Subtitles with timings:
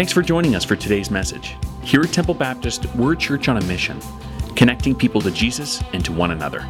[0.00, 1.56] Thanks for joining us for today's message.
[1.82, 4.00] Here at Temple Baptist, we're a church on a mission,
[4.56, 6.60] connecting people to Jesus and to one another.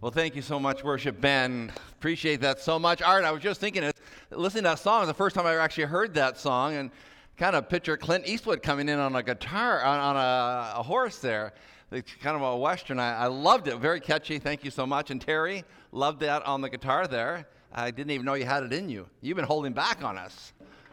[0.00, 1.70] Well, thank you so much, Worship Ben.
[1.98, 3.02] Appreciate that so much.
[3.02, 3.82] Art, I was just thinking,
[4.30, 6.90] listening to that song, the first time I ever actually heard that song, and
[7.36, 11.52] kind of picture Clint Eastwood coming in on a guitar, on, a, a, horse there.
[11.92, 12.98] It's kind of a western.
[12.98, 13.76] I, I, loved it.
[13.76, 14.40] Very catchy.
[14.40, 15.12] Thank you so much.
[15.12, 17.46] And Terry, loved that on the guitar there.
[17.72, 19.06] I didn't even know you had it in you.
[19.20, 20.52] You've been holding back on us,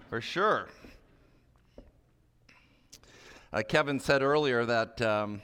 [0.09, 0.67] for sure.
[3.51, 5.01] Uh, Kevin said earlier that.
[5.01, 5.41] Um,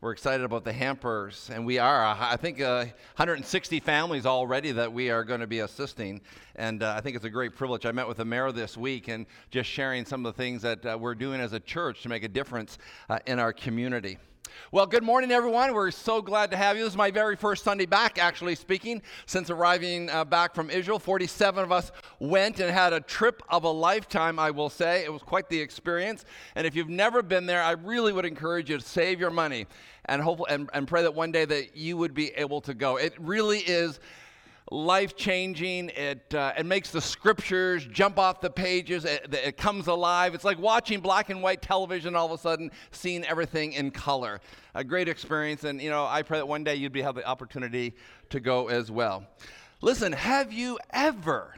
[0.00, 2.04] we're excited about the hampers, and we are.
[2.04, 2.84] I think uh,
[3.16, 6.20] 160 families already that we are going to be assisting,
[6.54, 7.84] and uh, I think it's a great privilege.
[7.84, 10.86] I met with the mayor this week and just sharing some of the things that
[10.86, 12.78] uh, we're doing as a church to make a difference
[13.10, 14.18] uh, in our community.
[14.72, 15.72] Well, good morning, everyone.
[15.74, 16.84] We're so glad to have you.
[16.84, 20.98] This is my very first Sunday back, actually speaking, since arriving uh, back from Israel.
[20.98, 25.04] 47 of us went and had a trip of a lifetime, I will say.
[25.04, 26.24] It was quite the experience.
[26.54, 29.66] And if you've never been there, I really would encourage you to save your money
[30.04, 32.96] and hope and, and pray that one day that you would be able to go.
[32.96, 34.00] It really is
[34.70, 35.90] life changing.
[35.90, 39.04] It, uh, it makes the scriptures jump off the pages.
[39.04, 40.34] It, it, comes alive.
[40.34, 44.40] It's like watching black and white television all of a sudden, seeing everything in color.
[44.74, 45.64] A great experience.
[45.64, 47.94] And, you know, I pray that one day you'd be, have the opportunity
[48.30, 49.26] to go as well.
[49.80, 51.54] Listen, have you ever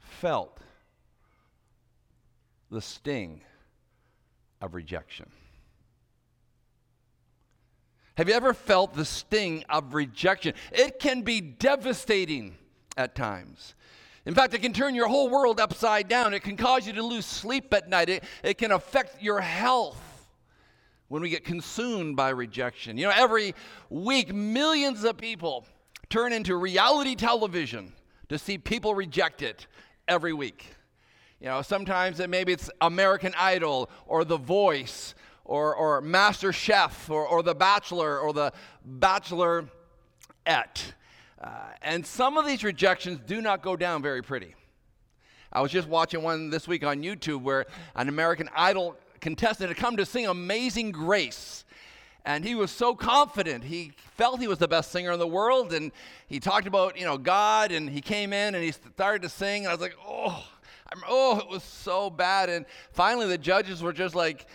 [0.00, 0.58] felt
[2.70, 3.42] the sting
[4.60, 5.30] of rejection?
[8.16, 10.54] Have you ever felt the sting of rejection?
[10.70, 12.56] It can be devastating
[12.96, 13.74] at times.
[14.26, 16.34] In fact, it can turn your whole world upside down.
[16.34, 18.08] It can cause you to lose sleep at night.
[18.08, 20.00] It, it can affect your health
[21.08, 22.96] when we get consumed by rejection.
[22.96, 23.54] You know, every
[23.90, 25.66] week, millions of people
[26.08, 27.92] turn into reality television
[28.28, 29.66] to see people rejected
[30.06, 30.66] every week.
[31.40, 35.14] You know, sometimes it, maybe it's American Idol or The Voice
[35.44, 38.52] or, or Master Chef or, or The Bachelor or The
[38.98, 39.68] Bachelorette.
[41.40, 41.48] Uh,
[41.82, 44.54] and some of these rejections do not go down very pretty.
[45.52, 49.76] I was just watching one this week on YouTube where an American Idol contestant had
[49.76, 51.64] come to sing Amazing Grace.
[52.24, 53.64] And he was so confident.
[53.64, 55.72] He felt he was the best singer in the world.
[55.72, 55.90] And
[56.28, 57.72] he talked about, you know, God.
[57.72, 59.64] And he came in and he started to sing.
[59.64, 60.46] And I was like, oh,
[60.92, 62.48] I'm, oh, it was so bad.
[62.48, 64.46] And finally, the judges were just like,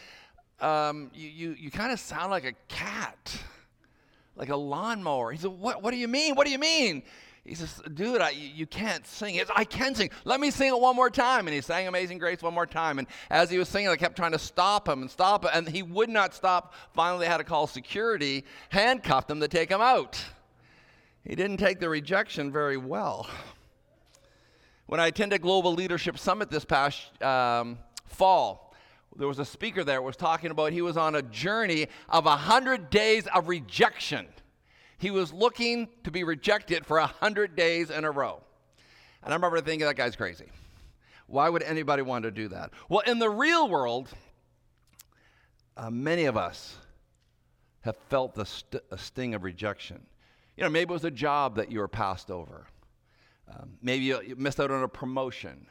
[0.59, 3.37] um, you, you, you kind of sound like a cat,
[4.35, 5.31] like a lawnmower.
[5.31, 6.35] He said, what, what do you mean?
[6.35, 7.03] What do you mean?
[7.45, 9.37] He says, dude, I, you can't sing.
[9.37, 10.09] Says, I can sing.
[10.25, 11.47] Let me sing it one more time.
[11.47, 12.99] And he sang Amazing Grace one more time.
[12.99, 15.51] And as he was singing, I kept trying to stop him and stop him.
[15.53, 16.73] And he would not stop.
[16.93, 20.21] Finally, they had to call security, handcuffed him to take him out.
[21.23, 23.29] He didn't take the rejection very well.
[24.87, 28.66] When I attended Global Leadership Summit this past um, fall,
[29.17, 32.89] there was a speaker there was talking about he was on a journey of 100
[32.89, 34.27] days of rejection.
[34.99, 38.41] He was looking to be rejected for 100 days in a row.
[39.23, 40.45] And I remember thinking, that guy's crazy.
[41.27, 42.71] Why would anybody want to do that?
[42.89, 44.09] Well, in the real world,
[45.75, 46.77] uh, many of us
[47.81, 50.05] have felt the st- sting of rejection.
[50.55, 52.67] You know, maybe it was a job that you were passed over.
[53.51, 55.67] Um, maybe you, you missed out on a promotion.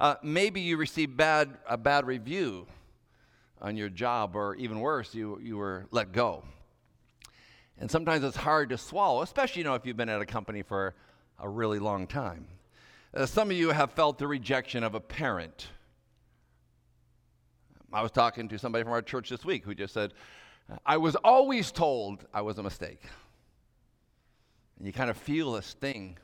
[0.00, 2.66] Uh, maybe you received bad, a bad review
[3.60, 6.42] on your job, or even worse, you, you were let go.
[7.78, 10.62] And sometimes it's hard to swallow, especially you know, if you've been at a company
[10.62, 10.94] for
[11.38, 12.46] a really long time.
[13.14, 15.68] Uh, some of you have felt the rejection of a parent.
[17.92, 20.14] I was talking to somebody from our church this week who just said,
[20.86, 23.02] I was always told I was a mistake.
[24.78, 26.16] And you kind of feel a sting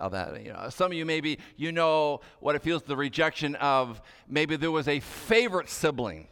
[0.00, 0.44] of that.
[0.44, 4.56] You know, some of you maybe you know what it feels the rejection of maybe
[4.56, 6.28] there was a favorite sibling,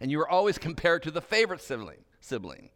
[0.00, 1.98] and you were always compared to the favorite sibling.
[2.20, 2.70] Sibling.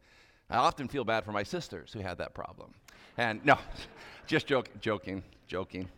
[0.50, 2.74] I often feel bad for my sisters who had that problem.
[3.16, 3.58] And no,
[4.26, 5.88] just joke, joking, joking,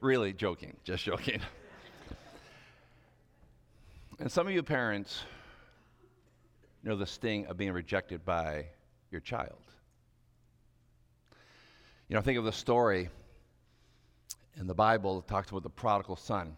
[0.00, 1.40] really joking, just joking.
[4.18, 5.22] and some of you parents
[6.86, 8.66] know the sting of being rejected by
[9.10, 9.58] your child.
[12.08, 13.08] You know, think of the story
[14.58, 16.56] in the Bible, it talks about the prodigal son.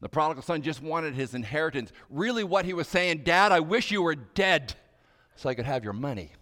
[0.00, 1.92] The prodigal son just wanted his inheritance.
[2.08, 4.74] Really, what he was saying, Dad, I wish you were dead
[5.34, 6.32] so I could have your money.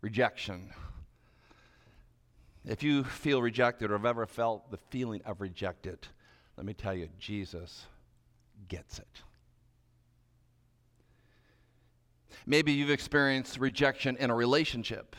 [0.00, 0.70] Rejection.
[2.64, 6.06] If you feel rejected or have ever felt the feeling of rejected,
[6.56, 7.86] let me tell you, Jesus
[8.68, 9.22] gets it.
[12.44, 15.14] Maybe you've experienced rejection in a relationship.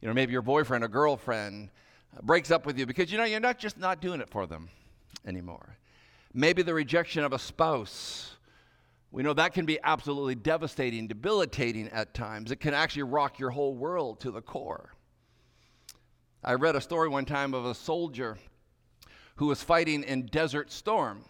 [0.00, 1.70] You know, maybe your boyfriend or girlfriend
[2.22, 4.68] breaks up with you because you know you're not just not doing it for them
[5.26, 5.76] anymore.
[6.34, 8.36] Maybe the rejection of a spouse.
[9.10, 12.50] We know that can be absolutely devastating, debilitating at times.
[12.50, 14.92] It can actually rock your whole world to the core.
[16.44, 18.36] I read a story one time of a soldier
[19.36, 21.24] who was fighting in Desert Storm.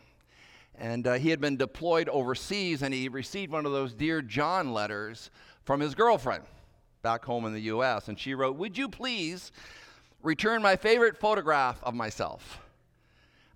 [0.75, 4.73] And uh, he had been deployed overseas and he received one of those Dear John
[4.73, 5.31] letters
[5.65, 6.45] from his girlfriend
[7.03, 8.09] back home in the U.S.
[8.09, 9.53] And she wrote, Would you please
[10.23, 12.61] return my favorite photograph of myself?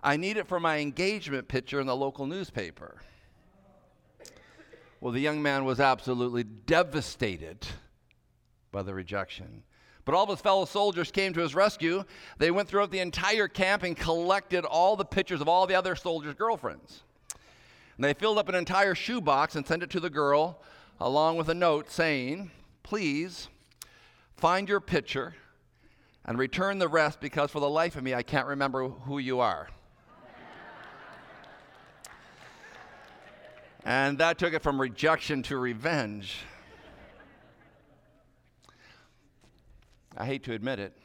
[0.01, 2.97] I need it for my engagement picture in the local newspaper.
[4.99, 7.65] Well, the young man was absolutely devastated
[8.71, 9.63] by the rejection.
[10.05, 12.03] But all of his fellow soldiers came to his rescue.
[12.37, 15.95] They went throughout the entire camp and collected all the pictures of all the other
[15.95, 17.03] soldiers' girlfriends.
[17.95, 20.61] And they filled up an entire shoebox and sent it to the girl,
[20.99, 22.51] along with a note saying,
[22.81, 23.47] Please
[24.35, 25.35] find your picture
[26.25, 29.39] and return the rest because for the life of me, I can't remember who you
[29.39, 29.67] are.
[33.85, 36.39] and that took it from rejection to revenge.
[40.15, 40.95] I hate to admit it,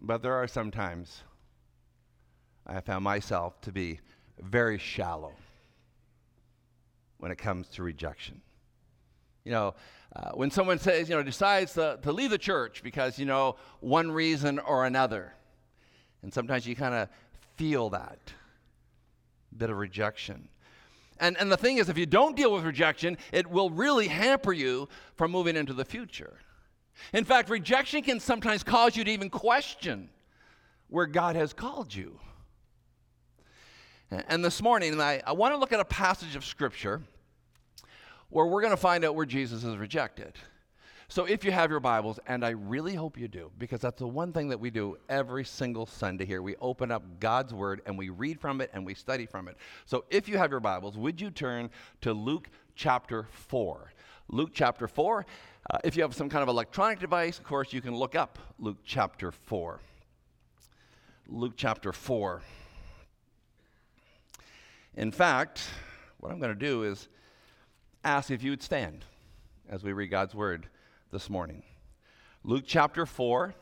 [0.00, 1.22] but there are some times
[2.66, 4.00] I have found myself to be
[4.38, 5.32] very shallow
[7.18, 8.40] when it comes to rejection.
[9.44, 9.74] You know,
[10.14, 13.56] uh, when someone says, you know, decides to, to leave the church because, you know,
[13.80, 15.32] one reason or another,
[16.22, 17.08] and sometimes you kind of
[17.56, 18.18] feel that
[19.56, 20.48] bit of rejection.
[21.18, 24.52] And, and the thing is, if you don't deal with rejection, it will really hamper
[24.52, 26.38] you from moving into the future.
[27.12, 30.08] In fact, rejection can sometimes cause you to even question
[30.88, 32.18] where God has called you.
[34.10, 37.00] And this morning, I, I want to look at a passage of Scripture
[38.32, 40.32] where we're going to find out where Jesus is rejected.
[41.08, 44.08] So if you have your Bibles, and I really hope you do, because that's the
[44.08, 46.40] one thing that we do every single Sunday here.
[46.40, 49.58] We open up God's Word and we read from it and we study from it.
[49.84, 51.68] So if you have your Bibles, would you turn
[52.00, 53.92] to Luke chapter 4?
[54.28, 55.26] Luke chapter 4.
[55.70, 58.38] Uh, if you have some kind of electronic device, of course, you can look up
[58.58, 59.78] Luke chapter 4.
[61.28, 62.40] Luke chapter 4.
[64.96, 65.60] In fact,
[66.16, 67.08] what I'm going to do is
[68.04, 69.04] ask if you would stand
[69.68, 70.66] as we read God's word
[71.12, 71.62] this morning.
[72.44, 73.54] Luke chapter 4.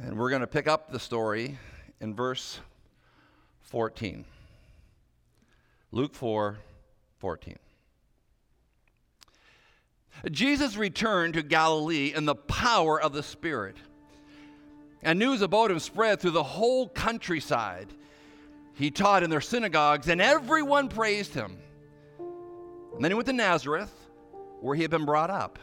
[0.00, 1.58] And we're going to pick up the story
[2.00, 2.60] in verse
[3.62, 4.24] 14.
[5.90, 6.58] Luke 4
[7.18, 7.58] 14.
[10.30, 13.76] Jesus returned to Galilee in the power of the Spirit.
[15.02, 17.88] And news about him spread through the whole countryside.
[18.74, 21.58] He taught in their synagogues, and everyone praised him.
[22.98, 23.92] And then he went to Nazareth,
[24.60, 25.60] where he had been brought up.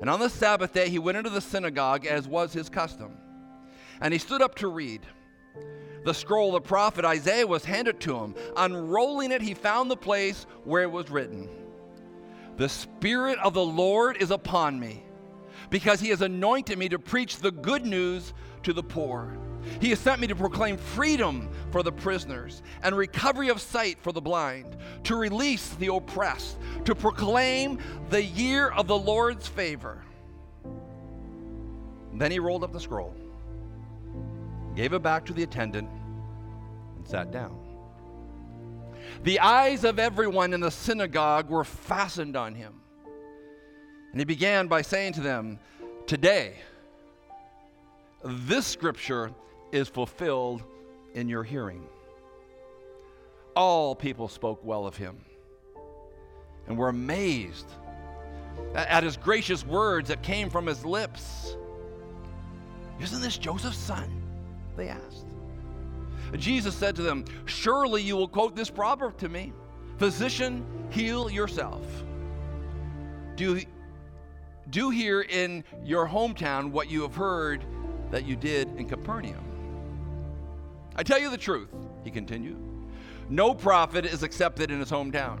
[0.00, 3.16] And on the Sabbath day, he went into the synagogue, as was his custom.
[4.00, 5.02] And he stood up to read.
[6.04, 8.34] The scroll of the prophet Isaiah was handed to him.
[8.56, 11.48] Unrolling it, he found the place where it was written
[12.56, 15.04] The Spirit of the Lord is upon me,
[15.70, 18.34] because he has anointed me to preach the good news
[18.64, 19.38] to the poor.
[19.80, 24.12] He has sent me to proclaim freedom for the prisoners and recovery of sight for
[24.12, 27.78] the blind, to release the oppressed, to proclaim
[28.10, 30.02] the year of the Lord's favor.
[32.14, 33.14] Then he rolled up the scroll,
[34.76, 35.88] gave it back to the attendant,
[36.96, 37.58] and sat down.
[39.24, 42.74] The eyes of everyone in the synagogue were fastened on him.
[44.12, 45.58] And he began by saying to them,
[46.06, 46.56] Today,
[48.24, 49.32] this scripture
[49.72, 50.62] is fulfilled
[51.14, 51.86] in your hearing.
[53.56, 55.20] All people spoke well of him
[56.66, 57.66] and were amazed
[58.74, 61.56] at his gracious words that came from his lips.
[63.00, 64.22] Isn't this Joseph's son?
[64.76, 65.26] They asked.
[66.36, 69.52] Jesus said to them, Surely you will quote this proverb to me
[69.98, 71.84] Physician, heal yourself.
[73.36, 73.60] Do,
[74.70, 77.64] do here in your hometown what you have heard
[78.10, 79.51] that you did in Capernaum.
[80.96, 81.68] I tell you the truth,
[82.04, 82.58] he continued.
[83.28, 85.38] No prophet is accepted in his hometown.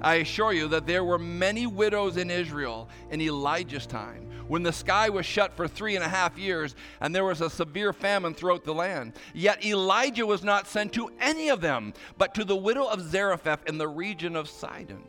[0.00, 4.72] I assure you that there were many widows in Israel in Elijah's time, when the
[4.72, 8.34] sky was shut for three and a half years and there was a severe famine
[8.34, 9.12] throughout the land.
[9.34, 13.68] Yet Elijah was not sent to any of them, but to the widow of Zarephath
[13.68, 15.04] in the region of Sidon.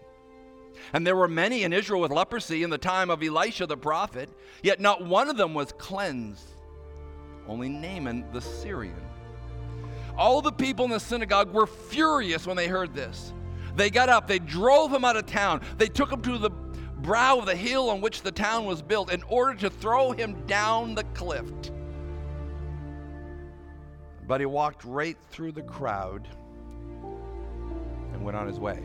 [0.94, 4.30] And there were many in Israel with leprosy in the time of Elisha the prophet,
[4.62, 6.52] yet not one of them was cleansed,
[7.48, 9.11] only Naaman the Syrian.
[10.22, 13.34] All the people in the synagogue were furious when they heard this.
[13.76, 17.40] They got up, they drove him out of town, they took him to the brow
[17.40, 20.94] of the hill on which the town was built in order to throw him down
[20.94, 21.50] the cliff.
[24.28, 26.28] But he walked right through the crowd
[28.14, 28.80] and went on his way.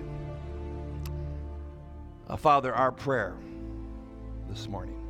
[2.30, 3.34] Uh, Father, our prayer
[4.48, 5.06] this morning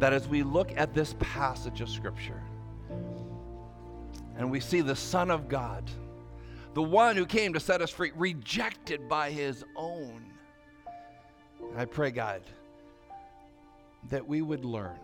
[0.00, 2.42] that as we look at this passage of Scripture
[4.36, 5.90] and we see the Son of God,
[6.74, 10.24] the one who came to set us free, rejected by his own,
[11.76, 12.42] I pray, God,
[14.10, 14.98] that we would learn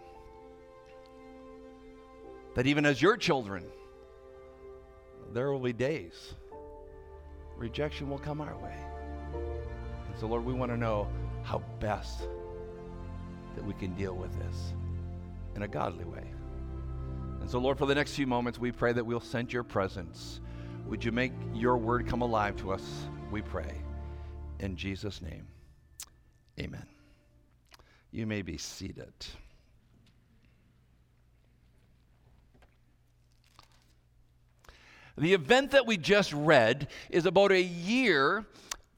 [2.55, 3.65] that even as your children,
[5.33, 6.35] there will be days
[7.57, 8.77] rejection will come our way.
[9.33, 11.09] And so, Lord, we want to know
[11.43, 12.23] how best
[13.55, 14.73] that we can deal with this
[15.55, 16.25] in a godly way.
[17.43, 20.41] And so, Lord, for the next few moments, we pray that we'll sense your presence.
[20.87, 22.85] Would you make your word come alive to us?
[23.33, 23.75] We pray.
[24.61, 25.49] In Jesus' name,
[26.61, 26.87] amen.
[28.13, 29.13] You may be seated.
[35.19, 38.47] The event that we just read is about a year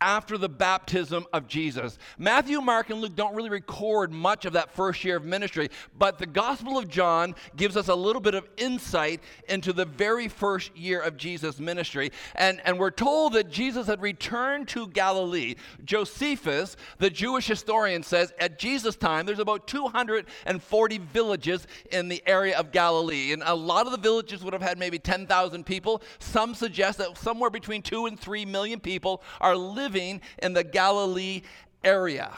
[0.04, 1.98] after the baptism of Jesus.
[2.18, 6.18] Matthew, Mark, and Luke don't really record much of that first year of ministry, but
[6.18, 10.76] the Gospel of John gives us a little bit of insight into the very first
[10.76, 12.12] year of Jesus' ministry.
[12.34, 15.54] And, and we're told that Jesus had returned to Galilee.
[15.86, 22.58] Josephus, the Jewish historian, says at Jesus' time there's about 240 villages in the area
[22.58, 23.32] of Galilee.
[23.32, 26.02] And a lot of the villages would have had maybe 10,000 people.
[26.18, 30.64] Some suggest that somewhere between 2 and 3 million people are living living in the
[30.64, 31.42] Galilee
[31.82, 32.32] area.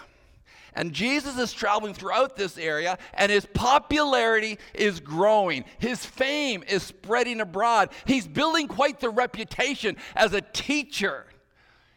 [0.75, 5.64] And Jesus is traveling throughout this area, and his popularity is growing.
[5.78, 7.90] His fame is spreading abroad.
[8.04, 11.25] He's building quite the reputation as a teacher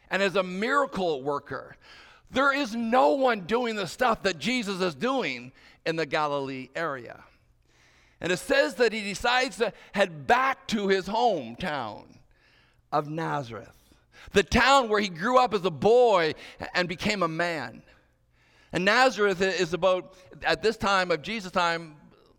[0.10, 1.76] and as a miracle worker.
[2.32, 5.52] There is no one doing the stuff that Jesus is doing
[5.86, 7.24] in the Galilee area.
[8.22, 12.06] And it says that he decides to head back to his hometown
[12.94, 13.79] of Nazareth
[14.34, 16.34] the town where he grew up as a boy
[16.74, 17.84] and became a man.
[18.72, 21.96] And Nazareth is about, at this time of Jesus' time,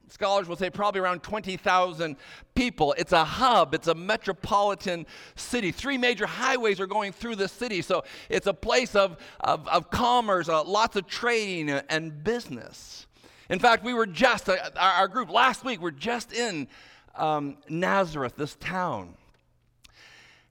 [0.08, 2.16] scholars will say probably around 20,000
[2.54, 2.94] people.
[2.98, 5.72] It's a hub, it's a metropolitan city.
[5.72, 9.90] Three major highways are going through the city, so it's a place of, of, of
[9.90, 13.06] commerce, uh, lots of trading and business.
[13.48, 16.68] In fact, we were just, uh, our, group last week, we're just in
[17.16, 19.14] um, Nazareth, this town.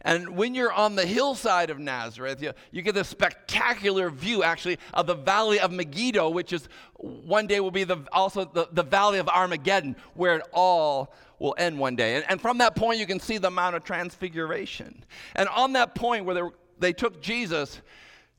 [0.01, 4.79] And when you're on the hillside of Nazareth, you, you, get this spectacular view, actually,
[4.93, 8.83] of the valley of Megiddo, which is one day will be the, also the, the
[8.83, 12.15] valley of Armageddon, where it all will end one day.
[12.15, 15.03] And, and from that point, you can see the Mount of Transfiguration.
[15.35, 16.41] And on that point where they,
[16.79, 17.81] they took Jesus,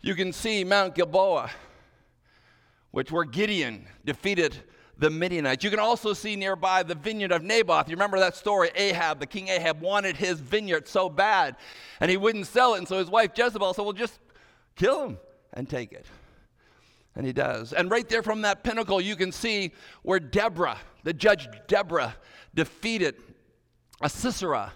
[0.00, 1.50] you can see Mount Gilboa,
[2.90, 4.56] which where Gideon defeated
[5.00, 5.64] the Midianites.
[5.64, 7.88] You can also see nearby the vineyard of Naboth.
[7.88, 8.70] You remember that story?
[8.74, 11.56] Ahab, the king Ahab, wanted his vineyard so bad,
[12.00, 12.78] and he wouldn't sell it.
[12.78, 14.20] And so his wife Jezebel said, Well, just
[14.76, 15.18] kill him
[15.54, 16.06] and take it.
[17.16, 17.72] And he does.
[17.72, 22.14] And right there from that pinnacle, you can see where Deborah, the judge Deborah,
[22.54, 23.16] defeated
[24.02, 24.72] a Sisera,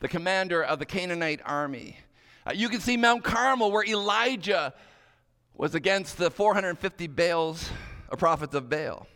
[0.00, 1.96] the commander of the Canaanite army.
[2.44, 4.74] Uh, you can see Mount Carmel, where Elijah
[5.54, 7.70] was against the 450 Baals,
[8.16, 9.06] prophets of Baal.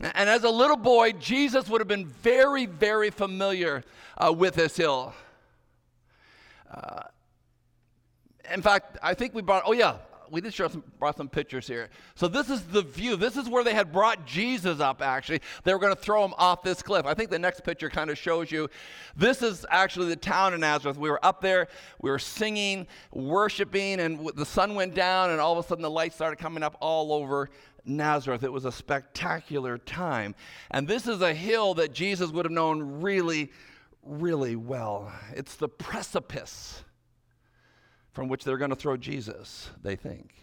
[0.00, 3.84] And as a little boy, Jesus would have been very, very familiar
[4.16, 5.12] uh, with this hill.
[6.70, 7.02] Uh,
[8.52, 9.96] in fact, I think we brought, oh yeah,
[10.30, 11.90] we did show some, brought some pictures here.
[12.14, 13.16] So this is the view.
[13.16, 15.40] This is where they had brought Jesus up, actually.
[15.64, 17.04] They were going to throw him off this cliff.
[17.04, 18.68] I think the next picture kind of shows you.
[19.16, 20.96] This is actually the town of Nazareth.
[20.96, 21.68] We were up there,
[22.00, 25.90] we were singing, worshiping, and the sun went down, and all of a sudden the
[25.90, 27.50] lights started coming up all over
[27.90, 28.42] Nazareth.
[28.42, 30.34] It was a spectacular time.
[30.70, 33.50] And this is a hill that Jesus would have known really,
[34.02, 35.12] really well.
[35.34, 36.84] It's the precipice
[38.12, 40.34] from which they're going to throw Jesus, they think.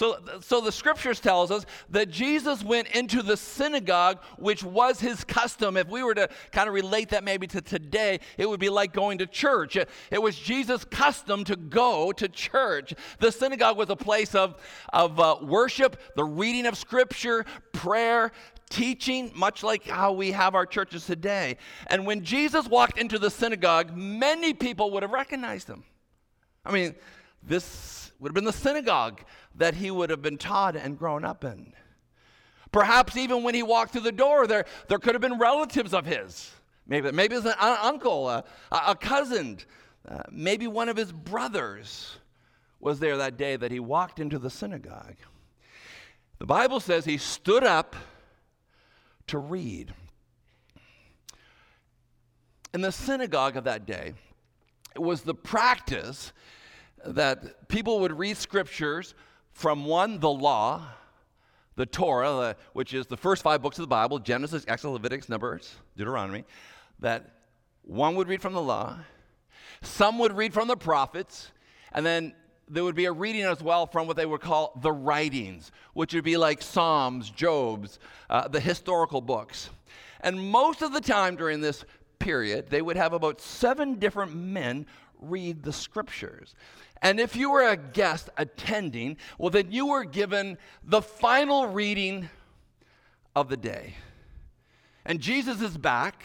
[0.00, 5.24] So, so the scriptures tells us that Jesus went into the synagogue, which was his
[5.24, 5.76] custom.
[5.76, 8.94] If we were to kind of relate that maybe to today, it would be like
[8.94, 9.76] going to church.
[9.76, 12.94] It, was Jesus' custom to go to church.
[13.18, 14.56] The synagogue was a place of,
[14.90, 18.32] of uh, worship, the reading of scripture, prayer,
[18.70, 21.58] teaching, much like how we have our churches today.
[21.88, 25.84] And when Jesus walked into the synagogue, many people would have recognized him.
[26.64, 26.94] I mean,
[27.42, 29.22] this would have been the synagogue
[29.54, 31.72] that he would have been taught and grown up in.
[32.72, 36.06] Perhaps even when he walked through the door, there, there could have been relatives of
[36.06, 36.52] his.
[36.86, 39.58] Maybe, maybe an uncle, a, a cousin
[40.08, 42.18] Uh, maybe one of his brothers
[42.80, 45.16] was there that day that he walked into the synagogue.
[46.38, 47.94] The Bible says he stood up
[49.26, 49.92] to read.
[52.72, 54.14] In the synagogue of that day,
[54.94, 56.32] it was the practice
[57.06, 59.14] that people would read scriptures
[59.52, 60.82] from one, the law,
[61.76, 65.74] the Torah, which is the first five books of the Bible Genesis, Exodus, Leviticus, Numbers,
[65.96, 66.44] Deuteronomy
[67.00, 67.30] that
[67.82, 68.96] one would read from the law,
[69.82, 71.50] some would read from the prophets,
[71.92, 72.34] and then
[72.68, 76.14] there would be a reading as well from what they would call the writings, which
[76.14, 79.70] would be like Psalms, Job's, uh, the historical books.
[80.20, 81.84] And most of the time during this
[82.18, 84.86] period, they would have about seven different men
[85.18, 86.54] read the scriptures.
[87.02, 92.28] And if you were a guest attending, well, then you were given the final reading
[93.34, 93.94] of the day.
[95.06, 96.22] And Jesus is back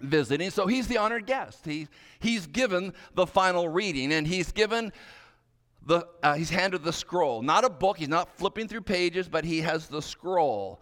[0.00, 1.64] visiting, so he's the honored guest.
[1.64, 1.88] He,
[2.20, 4.92] he's given the final reading, and he's given
[5.86, 7.42] the, uh, he's handed the scroll.
[7.42, 10.80] Not a book, he's not flipping through pages, but he has the scroll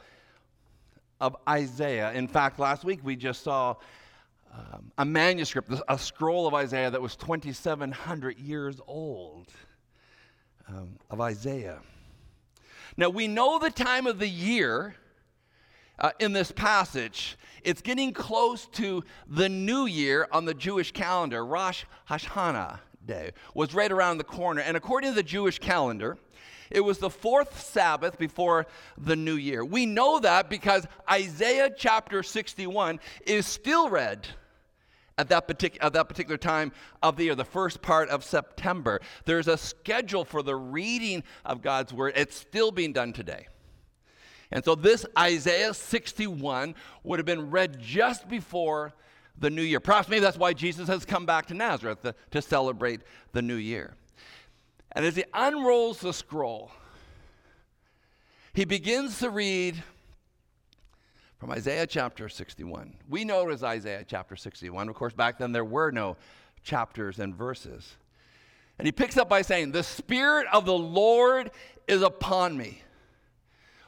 [1.20, 2.12] of Isaiah.
[2.12, 3.76] In fact, last week we just saw
[4.52, 9.48] um, a manuscript, a scroll of Isaiah that was 2,700 years old
[10.68, 11.80] um, of Isaiah.
[12.96, 14.96] Now we know the time of the year
[15.98, 17.36] uh, in this passage.
[17.62, 21.44] It's getting close to the new year on the Jewish calendar.
[21.44, 24.60] Rosh Hashanah Day was right around the corner.
[24.60, 26.18] And according to the Jewish calendar,
[26.70, 28.66] it was the fourth Sabbath before
[28.98, 29.64] the new year.
[29.64, 34.26] We know that because Isaiah chapter 61 is still read
[35.18, 36.72] at that, partic- at that particular time
[37.02, 39.00] of the year, the first part of September.
[39.24, 42.14] There's a schedule for the reading of God's word.
[42.16, 43.48] It's still being done today.
[44.50, 48.94] And so this Isaiah 61 would have been read just before
[49.38, 49.80] the new year.
[49.80, 53.00] Perhaps maybe that's why Jesus has come back to Nazareth to, to celebrate
[53.32, 53.94] the new year.
[54.92, 56.70] And as he unrolls the scroll,
[58.54, 59.82] he begins to read
[61.38, 62.94] from Isaiah chapter 61.
[63.08, 64.88] We know it as Isaiah chapter 61.
[64.88, 66.16] Of course, back then there were no
[66.62, 67.96] chapters and verses.
[68.78, 71.50] And he picks up by saying, The Spirit of the Lord
[71.86, 72.82] is upon me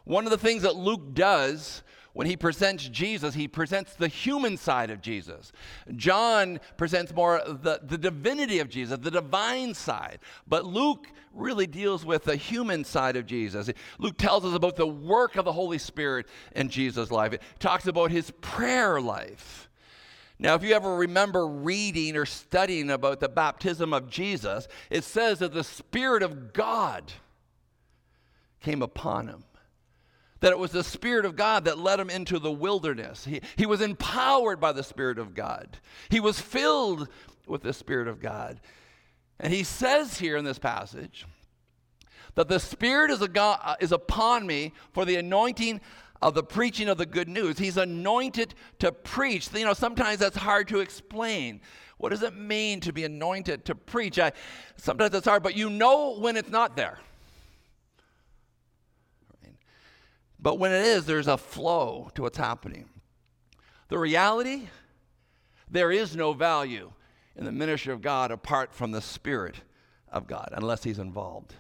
[0.05, 4.57] one of the things that Luke does when he presents Jesus, he presents the human
[4.57, 5.53] side of Jesus.
[5.95, 10.19] John presents more the, the divinity of Jesus, the divine side.
[10.47, 13.71] But Luke really deals with the human side of Jesus.
[13.99, 17.87] Luke tells us about the work of the Holy Spirit in Jesus' life, it talks
[17.87, 19.69] about his prayer life.
[20.41, 25.39] Now, if you ever remember reading or studying about the baptism of Jesus, it says
[25.41, 27.13] that the Spirit of God
[28.61, 29.45] came upon him
[30.41, 33.25] that it was the Spirit of God that led him into the wilderness.
[33.25, 37.09] He, he was empowered by the Spirit of God, he was filled
[37.47, 38.61] with the Spirit of God.
[39.39, 41.25] And he says here in this passage
[42.35, 45.81] that the Spirit is, God, uh, is upon me for the anointing
[46.23, 47.59] of the preaching of the good news.
[47.59, 49.49] He's anointed to preach.
[49.55, 51.61] You know, sometimes that's hard to explain.
[51.97, 54.19] What does it mean to be anointed to preach?
[54.19, 54.33] I,
[54.77, 56.99] sometimes it's hard, but you know when it's not there.
[60.43, 62.89] But when it is, there's a flow to what's happening.
[63.89, 64.69] The reality,
[65.71, 66.93] there is no value
[67.37, 69.57] in the ministry of God apart from the Spirit
[70.09, 71.55] of God, unless He's involved.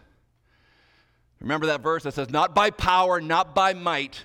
[1.40, 4.24] Remember that verse that says, Not by power, not by might,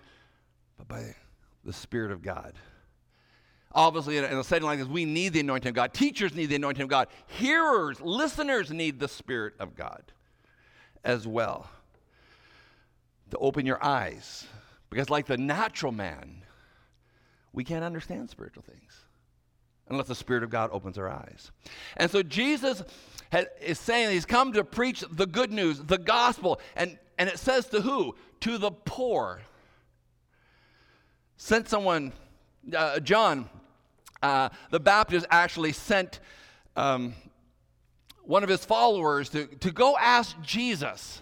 [0.78, 1.16] but by
[1.64, 2.54] the Spirit of God.
[3.72, 5.94] Obviously, in a setting like this, we need the anointing of God.
[5.94, 7.10] Teachers need the anointing of God.
[7.28, 10.02] Hearers, listeners need the Spirit of God
[11.04, 11.70] as well
[13.36, 14.48] to open your eyes.
[14.90, 16.44] Because, like the natural man,
[17.54, 18.94] we can't understand spiritual things
[19.88, 21.52] unless the Spirit of God opens our eyes.
[21.98, 22.84] And so, Jesus
[23.32, 26.60] had, is saying he's come to preach the good news, the gospel.
[26.76, 28.16] And, and it says to who?
[28.42, 29.42] To the poor.
[31.38, 32.14] Sent someone,
[32.76, 33.50] uh, John
[34.26, 36.20] uh, the Baptist actually sent
[36.76, 37.14] um,
[38.24, 41.22] one of his followers to, to go ask Jesus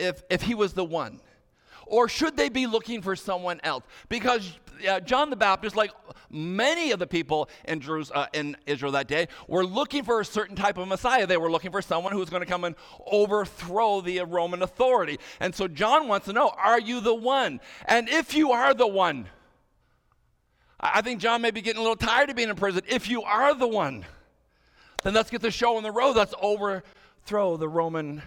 [0.00, 1.20] if, if he was the one?
[1.86, 3.84] Or should they be looking for someone else?
[4.08, 4.58] Because
[4.88, 5.90] uh, John the Baptist, like
[6.30, 7.82] many of the people in,
[8.14, 11.26] uh, in Israel that day, were looking for a certain type of Messiah.
[11.26, 15.18] They were looking for someone who was going to come and overthrow the Roman authority.
[15.40, 17.60] And so John wants to know are you the one?
[17.86, 19.28] And if you are the one,
[20.78, 22.82] I think John may be getting a little tired of being in prison.
[22.88, 24.06] If you are the one,
[25.02, 26.16] then let's get the show on the road.
[26.16, 28.22] Let's overthrow the Roman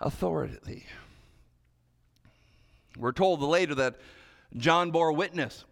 [0.00, 0.86] authority.
[2.96, 3.96] We're told later that
[4.56, 5.64] John bore witness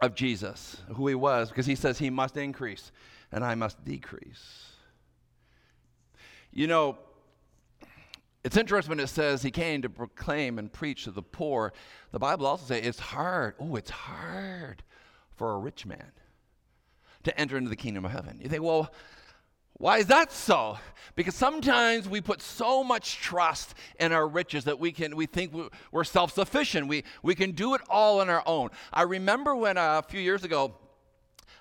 [0.00, 2.92] of Jesus, who he was, because he says he must increase
[3.32, 4.66] and I must decrease.
[6.52, 6.98] You know,
[8.44, 11.72] it's interesting when it says he came to proclaim and preach to the poor.
[12.12, 13.54] The Bible also says it's hard.
[13.58, 14.82] Oh, it's hard
[15.34, 16.12] for a rich man
[17.24, 18.38] to enter into the kingdom of heaven.
[18.40, 18.92] You think, well,
[19.78, 20.78] why is that so?
[21.14, 25.54] Because sometimes we put so much trust in our riches that we can we think
[25.90, 26.88] we're self-sufficient.
[26.88, 28.70] We we can do it all on our own.
[28.92, 30.74] I remember when uh, a few years ago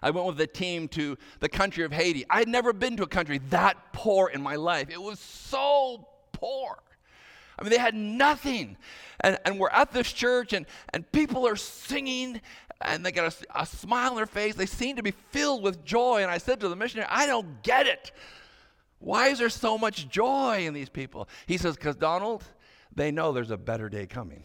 [0.01, 2.25] I went with a team to the country of Haiti.
[2.29, 4.89] I had never been to a country that poor in my life.
[4.89, 6.77] It was so poor.
[7.57, 8.77] I mean, they had nothing.
[9.21, 12.41] And, and we're at this church, and, and people are singing,
[12.81, 14.55] and they got a, a smile on their face.
[14.55, 16.21] They seem to be filled with joy.
[16.21, 18.11] And I said to the missionary, I don't get it.
[18.99, 21.29] Why is there so much joy in these people?
[21.45, 22.43] He says, Because, Donald,
[22.93, 24.43] they know there's a better day coming.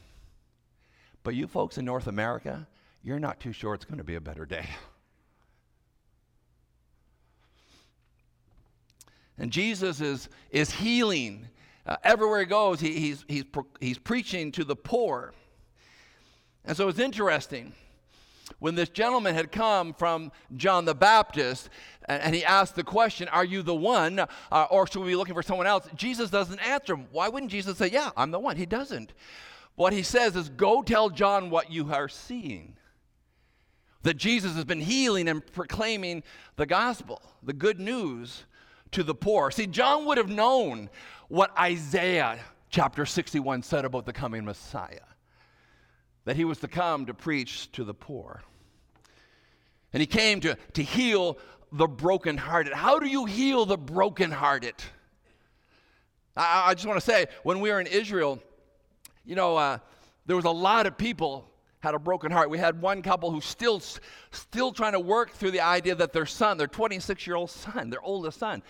[1.23, 2.67] But you folks in North America,
[3.03, 4.67] you're not too sure it's going to be a better day.
[9.39, 11.49] And Jesus is, is healing.
[11.87, 13.45] Uh, everywhere he goes, he, he's, he's,
[13.81, 15.33] he's preaching to the poor.
[16.67, 17.73] And so it's interesting.
[18.61, 21.71] When this gentleman had come from John the Baptist
[22.05, 24.21] and, he asked the question, Are you the one?
[24.21, 25.89] Uh, or should we be looking for someone else?
[25.97, 27.07] Jesus doesn't answer him.
[27.11, 28.57] Why wouldn't Jesus say, Yeah, I'm the one?
[28.57, 29.15] He doesn't.
[29.77, 32.77] What he says is, Go tell John what you are seeing.
[34.03, 36.23] That Jesus has been healing and proclaiming
[36.57, 38.45] the gospel, the good news
[38.93, 39.51] to the poor.
[39.51, 40.91] See, John would have known
[41.29, 42.39] what Isaiah
[42.71, 45.10] chapter 61 said about the coming Messiah
[46.31, 48.41] that he was to come to preach to the poor.
[49.93, 51.39] And he came to, to heal
[51.73, 52.73] the brokenhearted.
[52.73, 54.77] How do you heal the brokenhearted?
[56.37, 58.39] I, I just want to say, when we were in Israel,
[59.25, 59.79] you know, uh,
[60.25, 62.49] there was a lot of people had a broken heart.
[62.49, 63.83] We had one couple who's still,
[64.31, 67.91] still trying to work through the idea that their son, their 26 year old son,
[67.91, 68.63] their oldest son,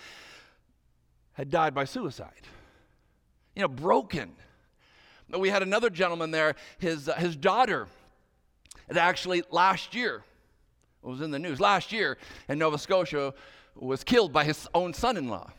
[1.34, 2.46] had died by suicide.
[3.54, 4.32] You know, broken.
[5.38, 7.86] We had another gentleman there, his, uh, his daughter,
[8.88, 10.24] had actually last year,
[11.02, 13.32] it was in the news, last year in Nova Scotia,
[13.74, 15.50] was killed by his own son in law.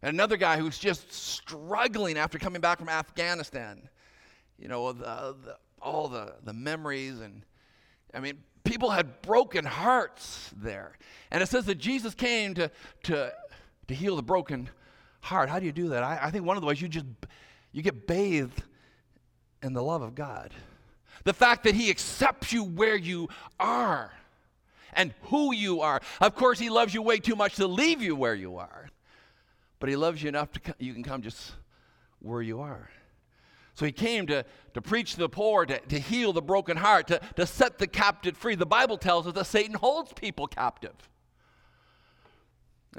[0.00, 3.88] And another guy who's just struggling after coming back from Afghanistan.
[4.58, 7.42] You know, the, the all the, the memories and
[8.14, 10.98] I mean, people had broken hearts there.
[11.30, 12.70] And it says that Jesus came to,
[13.04, 13.32] to,
[13.88, 14.68] to heal the broken
[15.20, 15.48] heart.
[15.48, 16.02] How do you do that?
[16.02, 17.06] I, I think one of the ways you just
[17.72, 18.62] you get bathed
[19.62, 20.52] in the love of God.
[21.24, 24.12] The fact that He accepts you where you are
[24.92, 26.00] and who you are.
[26.20, 28.88] Of course, He loves you way too much to leave you where you are,
[29.78, 31.52] but He loves you enough to come, you can come just
[32.20, 32.90] where you are.
[33.74, 37.06] So he came to, to preach to the poor, to, to heal the broken heart,
[37.08, 38.54] to, to set the captive free.
[38.54, 40.94] The Bible tells us that Satan holds people captive.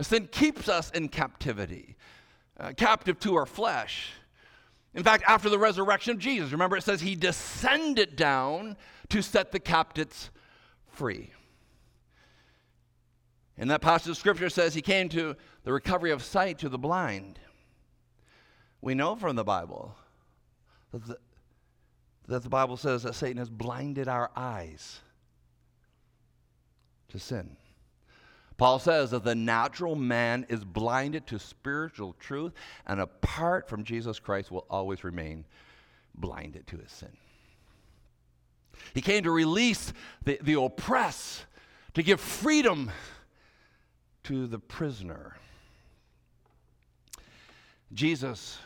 [0.01, 1.95] Sin keeps us in captivity,
[2.59, 4.09] uh, captive to our flesh.
[4.95, 8.77] In fact, after the resurrection of Jesus, remember it says he descended down
[9.09, 10.29] to set the captives
[10.87, 11.31] free.
[13.57, 16.77] And that passage of scripture says he came to the recovery of sight to the
[16.77, 17.39] blind.
[18.81, 19.95] We know from the Bible
[20.91, 21.17] that the,
[22.27, 24.99] that the Bible says that Satan has blinded our eyes
[27.09, 27.55] to sin.
[28.63, 32.53] Paul says that the natural man is blinded to spiritual truth,
[32.87, 35.43] and apart from Jesus Christ, will always remain
[36.15, 37.09] blinded to his sin.
[38.93, 39.91] He came to release
[40.23, 41.43] the, the oppressed,
[41.95, 42.89] to give freedom
[44.23, 45.35] to the prisoner.
[47.91, 48.59] Jesus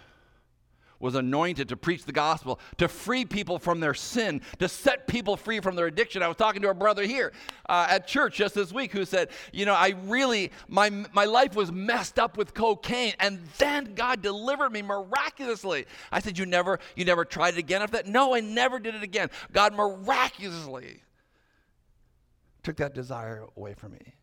[1.00, 5.38] was anointed to preach the gospel, to free people from their sin, to set people
[5.38, 6.24] free from their addiction.
[6.24, 7.34] I was talking to a brother here
[7.70, 11.56] uh, at church just this week who said, You know, I really, my, my life
[11.56, 15.86] was messed up with cocaine, and then God delivered me miraculously.
[16.12, 18.08] I said, You never, you never tried it again after that?
[18.08, 19.30] No, I never did it again.
[19.52, 21.04] God miraculously
[22.64, 24.14] took that desire away from me.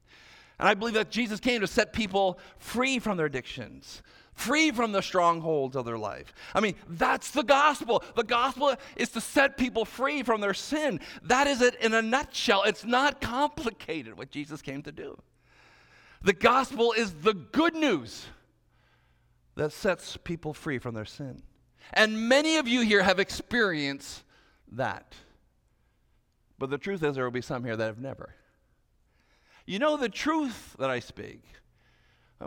[0.59, 4.03] And I believe that Jesus came to set people free from their addictions,
[4.35, 6.35] free from the strongholds of their life.
[6.55, 8.03] I mean, that's the gospel.
[8.17, 11.01] The gospel is to set people free from their sin.
[11.23, 12.65] That is it in a nutshell.
[12.65, 15.19] It's not complicated what Jesus came to do.
[16.23, 18.27] The gospel is the good news
[19.57, 21.43] that sets people free from their sin.
[21.93, 24.25] And many of you here have experienced
[24.73, 25.15] that.
[26.59, 28.35] But the truth is, there will be some here that have never.
[29.67, 31.43] You know the truth that I speak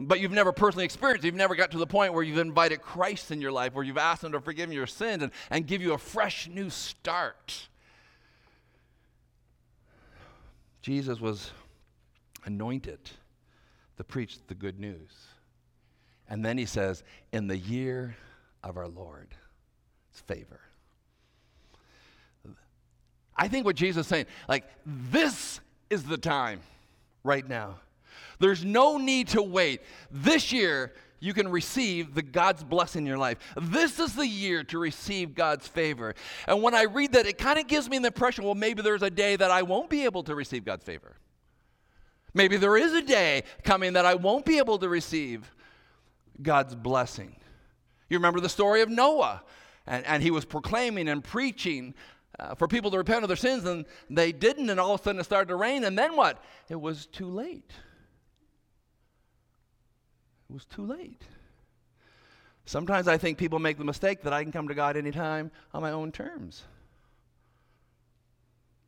[0.02, 1.26] but you've never personally experienced.
[1.26, 3.98] You've never got to the point where you've invited Christ in your life, where you've
[3.98, 7.68] asked Him to forgive your sins and, and give you a fresh new start.
[10.82, 11.52] Jesus was
[12.46, 13.00] anointed
[13.98, 15.12] to preach the good news.
[16.30, 18.16] And then he says, in the year
[18.64, 19.30] of our Lord,
[20.12, 20.62] it's favor.
[23.36, 26.62] I think what Jesus is saying, like, this is the time
[27.24, 27.76] right now.
[28.40, 29.82] There's no need to wait.
[30.12, 33.40] This year, you can receive the God's blessing in your life.
[33.60, 36.14] This is the year to receive God's favor.
[36.48, 39.02] And when I read that, it kind of gives me the impression, well, maybe there's
[39.02, 41.18] a day that I won't be able to receive God's favor.
[42.34, 45.52] Maybe there is a day coming that I won't be able to receive
[46.40, 47.36] God's blessing.
[48.10, 49.42] You remember the story of Noah,
[49.88, 51.96] and, and he was proclaiming and preaching
[52.38, 55.04] uh, for people to repent of their sins, and they didn't, and all of a
[55.04, 56.44] sudden it started to rain, and then what?
[56.70, 57.72] It was too late.
[60.50, 61.24] It was too late.
[62.66, 65.82] Sometimes I think people make the mistake that I can come to God anytime on
[65.82, 66.64] my own terms.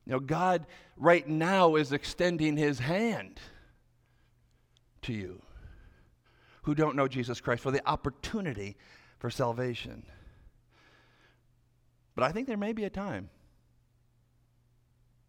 [0.06, 0.66] You know, God
[0.98, 3.40] right now is extending his hand
[5.04, 5.42] to you
[6.64, 8.76] who don't know Jesus Christ for the opportunity
[9.18, 10.04] for salvation.
[12.16, 13.30] But I think there may be a time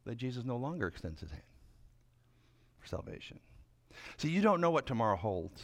[0.07, 1.43] that Jesus no longer extends his hand
[2.79, 3.39] for salvation.
[4.17, 5.63] See, you don't know what tomorrow holds.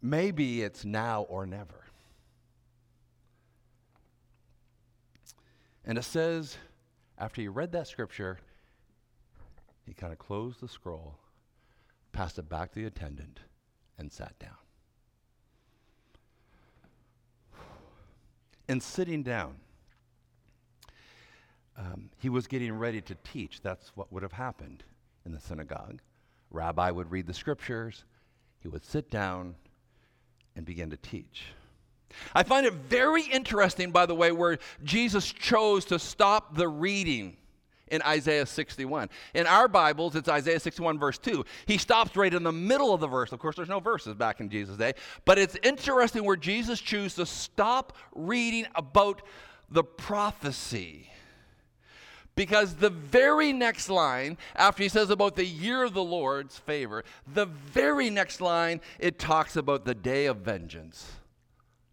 [0.00, 1.84] Maybe it's now or never.
[5.84, 6.56] And it says,
[7.18, 8.38] after he read that scripture,
[9.86, 11.18] he kind of closed the scroll,
[12.12, 13.40] passed it back to the attendant,
[13.98, 14.50] and sat down.
[18.68, 19.54] In sitting down,
[21.78, 23.62] um, he was getting ready to teach.
[23.62, 24.84] That's what would have happened
[25.24, 26.00] in the synagogue.
[26.50, 28.04] Rabbi would read the scriptures,
[28.60, 29.54] he would sit down,
[30.58, 31.44] and begin to teach.
[32.34, 37.36] I find it very interesting, by the way, where Jesus chose to stop the reading
[37.92, 39.08] in Isaiah 61.
[39.34, 41.44] In our Bibles, it's Isaiah 61, verse 2.
[41.66, 43.30] He stops right in the middle of the verse.
[43.30, 44.94] Of course, there's no verses back in Jesus' day,
[45.24, 49.22] but it's interesting where Jesus chose to stop reading about
[49.70, 51.08] the prophecy.
[52.38, 57.02] Because the very next line, after he says about the year of the Lord's favor,
[57.26, 61.10] the very next line, it talks about the day of vengeance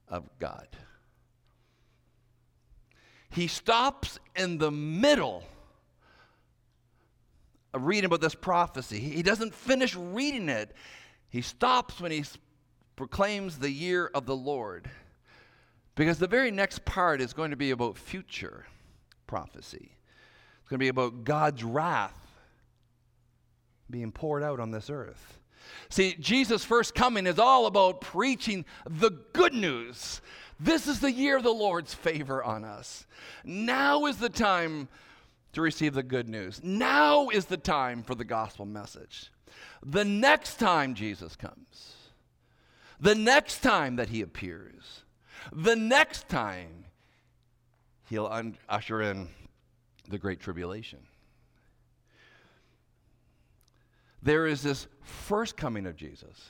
[0.08, 0.68] of God.
[3.32, 5.44] He stops in the middle
[7.74, 9.00] of reading about this prophecy.
[9.00, 10.76] He doesn't finish reading it.
[11.28, 12.24] He stops when he
[12.96, 14.92] proclaims the year of the Lord.
[15.96, 18.68] Because the very next part is going to be about future
[19.26, 19.95] prophecy.
[20.66, 22.18] It's going to be about God's wrath
[23.88, 25.40] being poured out on this earth.
[25.90, 30.22] See, Jesus' first coming is all about preaching the good news.
[30.60, 33.06] This is the year of the Lord's favor on us.
[33.44, 34.88] Now is the time
[35.54, 36.60] to receive the good news.
[36.64, 39.32] Now is the time for the gospel message.
[39.86, 41.94] The next time Jesus comes,
[43.00, 45.04] the next time that he appears,
[45.52, 46.86] the next time
[48.10, 49.28] he'll un- usher in
[50.10, 51.00] the Great Tribulation.
[54.22, 56.50] There is this first coming of Jesus,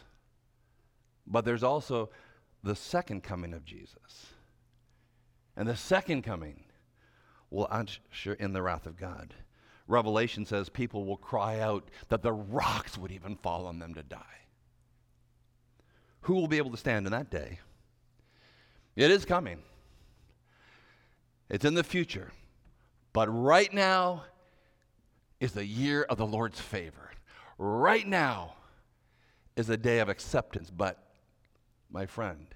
[1.27, 2.09] but there's also
[2.63, 4.27] the second coming of Jesus.
[5.57, 6.63] And the second coming
[7.49, 9.33] will usher in the wrath of God.
[9.87, 14.03] Revelation says people will cry out that the rocks would even fall on them to
[14.03, 14.19] die.
[16.21, 17.59] Who will be able to stand in that day?
[18.95, 19.59] It is coming.
[21.49, 22.31] It's in the future.
[23.15, 24.25] But right now
[25.39, 27.11] is the year of the Lord's favor.
[27.57, 28.55] Right now
[29.55, 30.69] is a day of acceptance.
[30.69, 31.01] But,
[31.89, 32.47] my friend,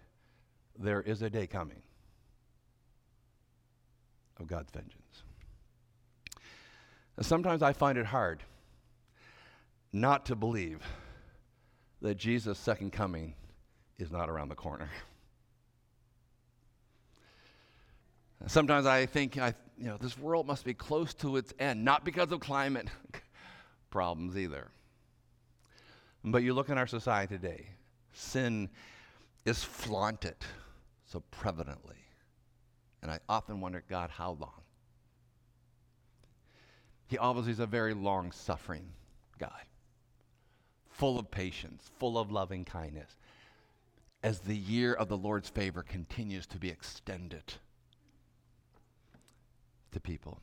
[0.77, 1.81] there is a day coming
[4.37, 5.23] of God's vengeance.
[7.15, 8.43] And sometimes I find it hard
[9.93, 10.81] not to believe
[12.01, 13.33] that Jesus' second coming
[13.97, 14.89] is not around the corner.
[18.47, 22.03] Sometimes I think, I, you know, this world must be close to its end, not
[22.03, 22.87] because of climate
[23.89, 24.67] problems either.
[26.23, 27.67] But you look in our society today,
[28.11, 28.69] sin
[29.45, 30.35] is flaunted
[31.05, 31.95] so prevalently.
[33.01, 34.61] And I often wonder, God, how long?
[37.07, 38.85] He obviously is a very long suffering
[39.39, 39.61] guy,
[40.89, 43.15] full of patience, full of loving kindness.
[44.21, 47.53] As the year of the Lord's favor continues to be extended
[49.91, 50.39] to people.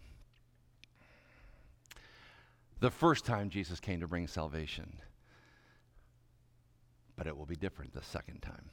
[2.80, 4.98] The first time Jesus came to bring salvation,
[7.16, 8.70] but it will be different the second time.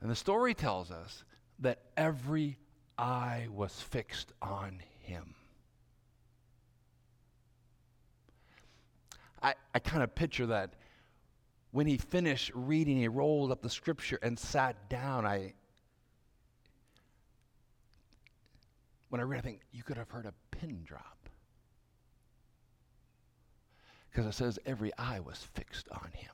[0.00, 1.24] And the story tells us
[1.60, 2.58] that every
[2.98, 5.34] eye was fixed on him.
[9.42, 10.74] I, I kind of picture that
[11.70, 15.24] when he finished reading, he rolled up the scripture and sat down.
[15.24, 15.54] I,
[19.10, 21.28] when I read, I think you could have heard a pin drop.
[24.10, 26.32] Because it says every eye was fixed on him.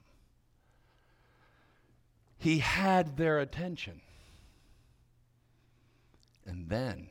[2.38, 4.00] He had their attention.
[6.46, 7.08] And then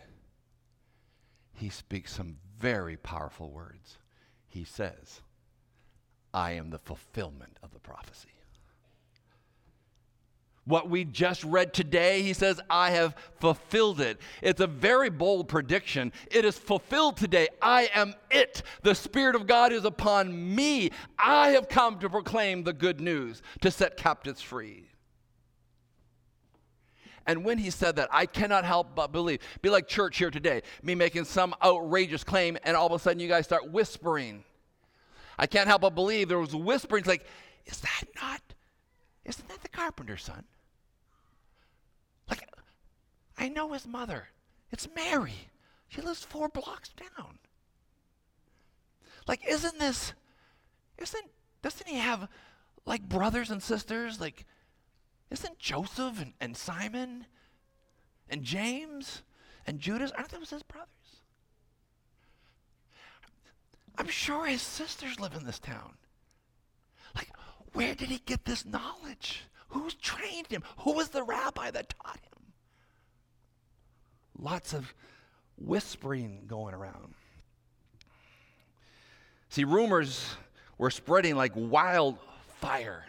[1.53, 3.97] he speaks some very powerful words.
[4.47, 5.21] He says,
[6.33, 8.29] I am the fulfillment of the prophecy.
[10.65, 14.19] What we just read today, he says, I have fulfilled it.
[14.41, 16.11] It's a very bold prediction.
[16.31, 17.49] It is fulfilled today.
[17.61, 18.63] I am it.
[18.81, 20.89] The Spirit of God is upon me.
[21.19, 24.89] I have come to proclaim the good news, to set captives free.
[27.27, 29.41] And when he said that, I cannot help but believe.
[29.61, 33.19] Be like church here today, me making some outrageous claim, and all of a sudden
[33.19, 34.43] you guys start whispering.
[35.37, 37.03] I can't help but believe there was whispering.
[37.05, 37.25] Like,
[37.67, 38.41] is that not,
[39.25, 40.43] isn't that the carpenter's son?
[43.37, 44.29] I know his mother.
[44.71, 45.49] It's Mary.
[45.87, 47.39] She lives four blocks down.
[49.27, 50.13] Like, isn't this,
[50.97, 51.25] isn't,
[51.61, 52.27] doesn't he have
[52.85, 54.19] like brothers and sisters?
[54.19, 54.45] Like,
[55.31, 57.25] isn't Joseph and, and Simon
[58.29, 59.23] and James
[59.65, 60.89] and Judas, aren't those his brothers?
[63.97, 65.93] I'm sure his sisters live in this town.
[67.15, 67.29] Like,
[67.73, 69.43] where did he get this knowledge?
[69.69, 70.63] Who's trained him?
[70.79, 72.34] Who was the rabbi that taught him?
[74.39, 74.93] Lots of
[75.57, 77.13] whispering going around.
[79.49, 80.35] See, rumors
[80.77, 83.05] were spreading like wildfire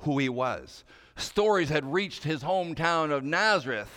[0.00, 0.84] who he was.
[1.16, 3.90] Stories had reached his hometown of Nazareth.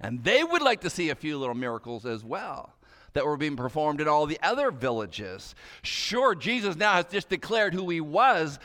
[0.00, 2.74] And they would like to see a few little miracles as well
[3.12, 5.54] that were being performed in all the other villages.
[5.82, 8.58] Sure, Jesus now has just declared who he was,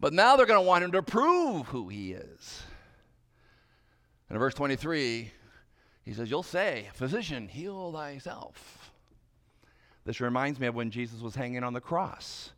[0.00, 2.62] but now they're going to want him to prove who he is.
[4.28, 5.30] And in verse 23,
[6.04, 8.90] he says, You'll say, Physician, heal thyself.
[10.04, 12.50] This reminds me of when Jesus was hanging on the cross.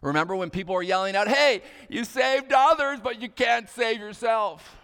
[0.00, 4.76] Remember when people were yelling out, Hey, you saved others, but you can't save yourself?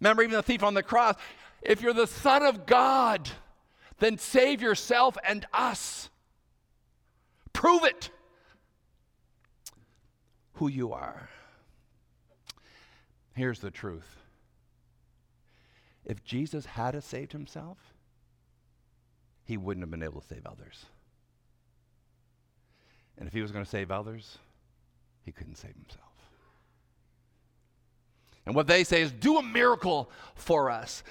[0.00, 1.14] Remember even the thief on the cross,
[1.62, 3.30] if you're the Son of God,
[3.98, 6.10] then save yourself and us.
[7.52, 8.10] Prove it
[10.54, 11.28] who you are.
[13.34, 14.23] Here's the truth
[16.04, 17.78] if Jesus had saved himself,
[19.44, 20.86] he wouldn't have been able to save others.
[23.18, 24.38] And if he was going to save others,
[25.22, 26.00] he couldn't save himself.
[28.46, 31.02] And what they say is, do a miracle for us.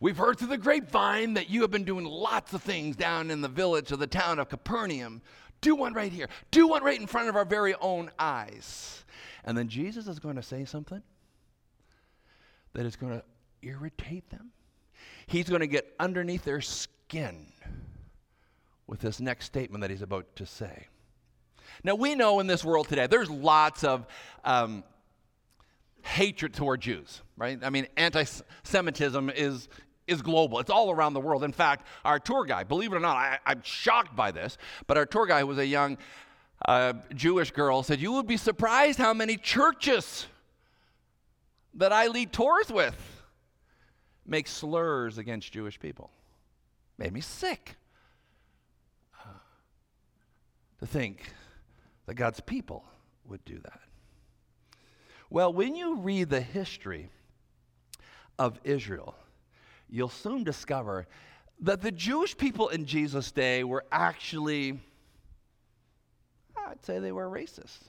[0.00, 3.40] We've heard through the grapevine that you have been doing lots of things down in
[3.40, 5.22] the village of the town of Capernaum.
[5.60, 6.28] Do one right here.
[6.52, 9.04] Do one right in front of our very own eyes.
[9.44, 11.02] And then Jesus is going to say something
[12.74, 13.24] that is going to
[13.62, 14.50] irritate them.
[15.26, 17.46] He's going to get underneath their skin
[18.86, 20.86] with this next statement that he's about to say.
[21.84, 24.06] Now, we know in this world today, there's lots of
[24.44, 24.82] um,
[26.02, 27.58] hatred toward Jews, right?
[27.62, 28.24] I mean, anti
[28.64, 29.68] Semitism is,
[30.06, 30.58] is global.
[30.58, 31.44] It's all around the world.
[31.44, 34.96] In fact, our tour guide, believe it or not, I, am shocked by this, but
[34.96, 35.98] our tour guide was a young
[36.66, 40.26] uh, Jewish girl, said, You would be surprised how many churches
[41.74, 43.17] that I lead tours with
[44.28, 46.10] make slurs against Jewish people.
[46.98, 47.76] Made me sick
[50.78, 51.32] to think
[52.06, 52.84] that God's people
[53.24, 53.80] would do that.
[55.30, 57.10] Well, when you read the history
[58.38, 59.14] of Israel,
[59.88, 61.06] you'll soon discover
[61.60, 64.78] that the Jewish people in Jesus' day were actually,
[66.56, 67.80] I'd say they were racist.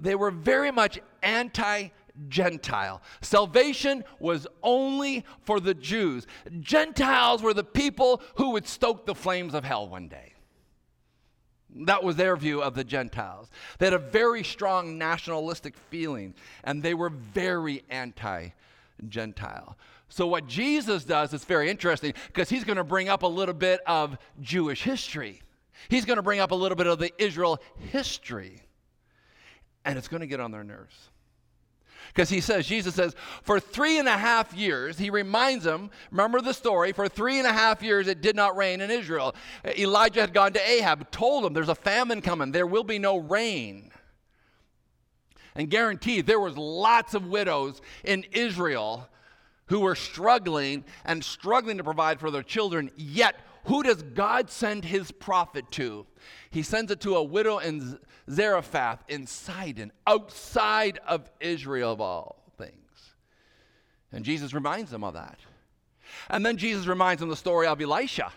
[0.00, 1.88] They were very much anti
[2.28, 3.00] Gentile.
[3.20, 6.26] Salvation was only for the Jews.
[6.60, 10.34] Gentiles were the people who would stoke the flames of hell one day.
[11.84, 13.50] That was their view of the Gentiles.
[13.78, 18.48] They had a very strong nationalistic feeling, and they were very anti
[19.06, 19.76] Gentile.
[20.08, 23.54] So, what Jesus does is very interesting because he's going to bring up a little
[23.54, 25.42] bit of Jewish history.
[25.88, 27.60] He's going to bring up a little bit of the Israel
[27.90, 28.62] history,
[29.84, 31.10] and it's going to get on their nerves.
[32.08, 36.40] Because he says, Jesus says, for three and a half years, he reminds them, remember
[36.40, 39.34] the story, for three and a half years it did not rain in Israel.
[39.78, 43.18] Elijah had gone to Ahab, told him there's a famine coming, there will be no
[43.18, 43.90] rain.
[45.54, 49.08] And guaranteed, there was lots of widows in Israel
[49.66, 53.36] who were struggling and struggling to provide for their children, yet
[53.68, 56.06] Who does God send his prophet to?
[56.50, 57.98] He sends it to a widow in
[58.30, 63.14] Zarephath in Sidon, outside of Israel of all things.
[64.12, 65.38] And Jesus reminds them of that.
[66.28, 68.32] And then Jesus reminds them the story of Elisha.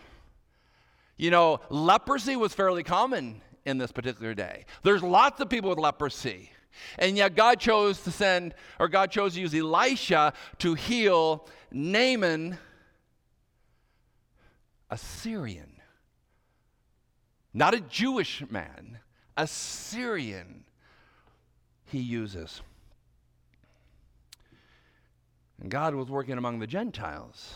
[1.17, 4.65] You know, leprosy was fairly common in this particular day.
[4.83, 6.51] There's lots of people with leprosy.
[6.97, 12.57] And yet God chose to send, or God chose to use Elisha to heal Naaman,
[14.89, 15.73] a Syrian.
[17.53, 18.99] Not a Jewish man,
[19.37, 20.63] a Syrian
[21.85, 22.61] he uses.
[25.61, 27.53] And God was working among the Gentiles.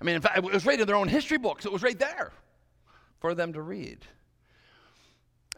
[0.00, 1.98] I mean, in fact, it was right in their own history books, it was right
[1.98, 2.32] there
[3.20, 3.98] for them to read.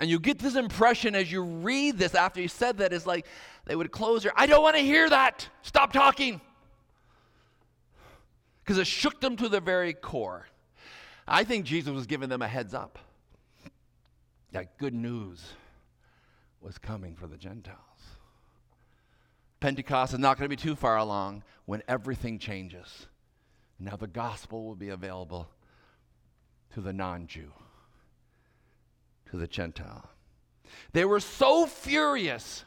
[0.00, 3.26] And you get this impression as you read this after he said that, is like
[3.64, 5.48] they would close their, I don't want to hear that.
[5.62, 6.40] Stop talking.
[8.62, 10.46] Because it shook them to the very core.
[11.26, 12.98] I think Jesus was giving them a heads up
[14.52, 15.52] that good news
[16.60, 17.78] was coming for the Gentiles.
[19.60, 23.06] Pentecost is not going to be too far along when everything changes.
[23.78, 25.48] Now the gospel will be available
[26.74, 27.52] to the non Jew
[29.30, 30.08] to the Gentile.
[30.92, 32.64] They were so furious.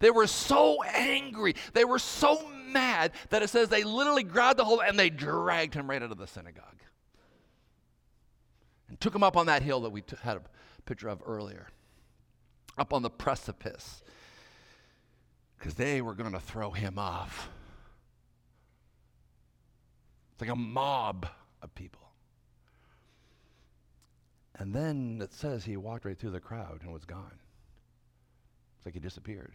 [0.00, 1.54] They were so angry.
[1.72, 5.74] They were so mad that it says they literally grabbed the whole and they dragged
[5.74, 6.76] him right out of the synagogue
[8.88, 10.42] and took him up on that hill that we t- had a
[10.84, 11.68] picture of earlier,
[12.78, 14.02] up on the precipice,
[15.58, 17.48] because they were going to throw him off.
[20.32, 21.26] It's like a mob
[21.62, 22.02] of people.
[24.58, 27.38] And then it says he walked right through the crowd and was gone.
[28.76, 29.52] It's like he disappeared.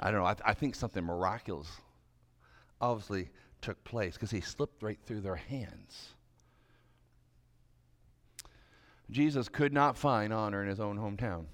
[0.00, 0.26] I don't know.
[0.26, 1.68] I, th- I think something miraculous
[2.80, 3.30] obviously
[3.60, 6.14] took place because he slipped right through their hands.
[9.12, 11.44] Jesus could not find honor in his own hometown.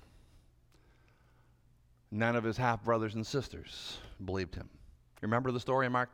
[2.10, 4.68] None of his half brothers and sisters believed him.
[5.20, 6.10] Remember the story in Mark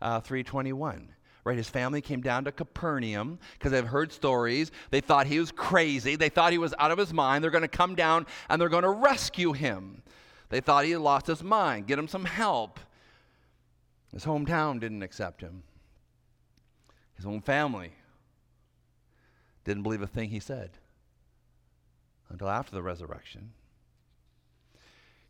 [0.00, 1.08] uh, 3:21
[1.44, 1.58] right?
[1.58, 4.72] His family came down to Capernaum because they've heard stories.
[4.90, 6.16] They thought he was crazy.
[6.16, 7.44] They thought he was out of his mind.
[7.44, 10.02] They're going to come down and they're going to rescue him.
[10.48, 12.80] They thought he had lost his mind, get him some help.
[14.12, 15.64] His hometown didn't accept him.
[17.16, 17.92] His own family
[19.64, 20.70] didn't believe a thing he said
[22.34, 23.52] until after the resurrection.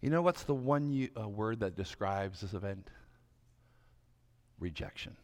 [0.00, 2.88] You know what's the one uh, word that describes this event?
[4.58, 5.14] Rejection.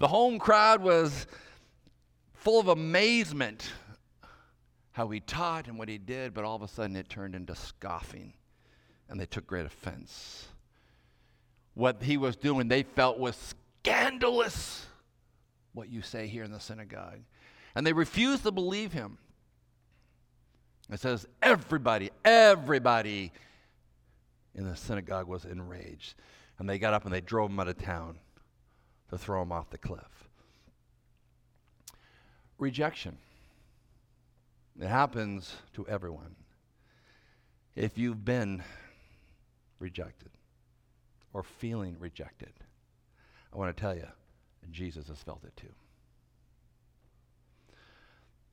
[0.00, 1.28] The home crowd was
[2.32, 3.70] full of amazement
[4.90, 7.54] how he taught and what he did, but all of a sudden it turned into
[7.54, 8.32] scoffing,
[9.08, 10.48] and they took great offense.
[11.74, 14.84] What he was doing, they felt was scandalous,
[15.72, 17.20] what you say here in the synagogue.
[17.74, 19.18] And they refused to believe him.
[20.90, 23.32] It says, everybody, everybody
[24.54, 26.14] in the synagogue was enraged.
[26.58, 28.16] And they got up and they drove him out of town
[29.10, 30.28] to throw him off the cliff.
[32.58, 33.18] Rejection.
[34.80, 36.36] It happens to everyone.
[37.74, 38.62] If you've been
[39.80, 40.30] rejected
[41.32, 42.52] or feeling rejected,
[43.52, 44.06] I want to tell you,
[44.70, 45.72] Jesus has felt it too.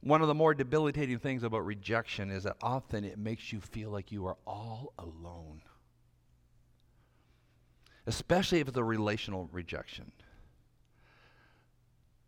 [0.02, 3.91] One of the more debilitating things about rejection is that often it makes you feel
[3.91, 5.62] like you are all alone,
[8.08, 10.12] especially if it's a relational rejection.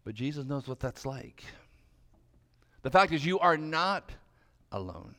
[0.06, 1.44] But Jesus knows what that's like.
[2.84, 4.12] The fact is, you are not
[4.72, 5.16] alone.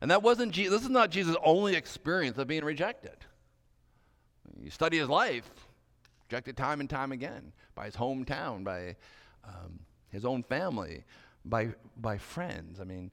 [0.00, 3.16] And that wasn't Jesus, this is not Jesus' only experience of being rejected.
[4.60, 5.50] You study his life,
[6.28, 8.96] rejected time and time again by his hometown, by
[9.44, 9.80] um,
[10.10, 11.04] his own family,
[11.44, 12.80] by, by friends.
[12.80, 13.10] I mean,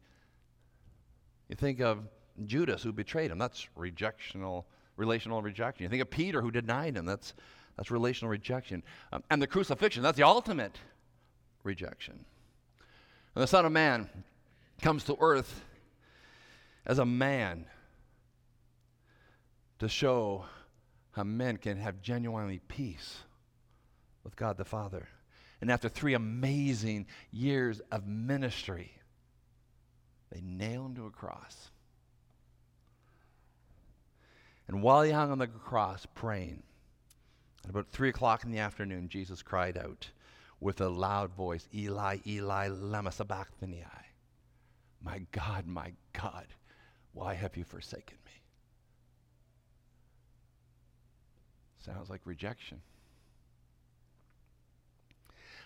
[1.48, 2.08] you think of
[2.46, 4.66] Judas who betrayed him, that's rejectional,
[4.98, 5.84] relational rejection.
[5.84, 7.34] You think of Peter who denied him, that's
[7.80, 8.84] that's relational rejection.
[9.14, 10.78] Um, and the crucifixion, that's the ultimate
[11.64, 12.26] rejection.
[13.34, 14.10] And the Son of Man
[14.82, 15.64] comes to earth
[16.86, 17.68] as a man
[19.80, 20.44] to show
[21.12, 23.20] how men can have genuinely peace
[24.26, 25.08] with God the Father.
[25.62, 28.92] And after three amazing years of ministry,
[30.32, 31.70] they nail him to a cross.
[34.68, 36.64] And while he hung on the cross praying,
[37.64, 40.10] at about three o'clock in the afternoon, Jesus cried out
[40.60, 43.84] with a loud voice, Eli, Eli, lama sabachthani.
[45.02, 46.48] My God, my God,
[47.14, 48.32] why have you forsaken me?
[51.80, 52.82] Sounds like rejection.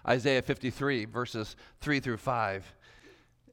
[0.08, 2.76] Isaiah 53, verses 3 through 5.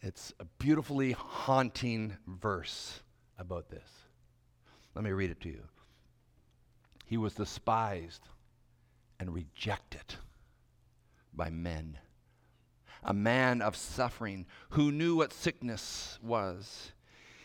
[0.03, 3.01] It's a beautifully haunting verse
[3.39, 3.89] about this.
[4.95, 5.63] Let me read it to you.
[7.07, 8.23] He was despised
[9.21, 10.15] and rejected
[11.33, 11.99] by men,
[13.05, 16.93] a man of suffering who knew what sickness was.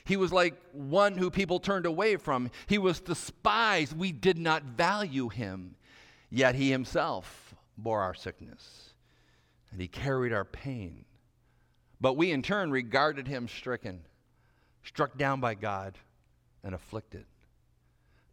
[0.04, 2.50] He was like one who people turned away from.
[2.68, 3.98] He was despised.
[3.98, 5.76] We did not value him.
[6.30, 8.95] Yet he himself bore our sickness
[9.76, 11.04] and he carried our pain.
[12.00, 14.06] But we in turn regarded him stricken,
[14.86, 15.98] struck down by God,
[16.64, 17.26] and afflicted.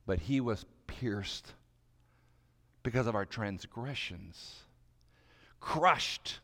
[0.07, 1.53] But he was pierced
[2.85, 4.55] because of our transgressions,
[5.59, 6.39] crushed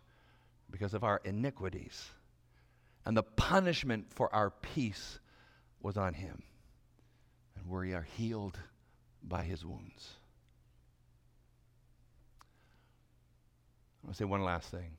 [0.69, 2.11] because of our iniquities.
[3.07, 5.21] And the punishment for our peace
[5.81, 6.43] was on him.
[7.57, 8.59] And we are healed
[9.23, 10.18] by his wounds.
[14.03, 14.97] I want to say one last thing.